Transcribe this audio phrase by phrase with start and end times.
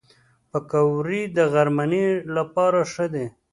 [0.51, 2.05] پکورې د غرمنۍ
[2.35, 3.25] لپاره ښه دي